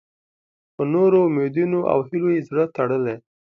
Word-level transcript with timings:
په 0.75 0.83
نورو 0.93 1.17
امیدونو 1.29 1.79
او 1.91 1.99
هیلو 2.07 2.29
یې 2.35 2.41
زړه 2.49 2.63
تړلی. 2.75 3.15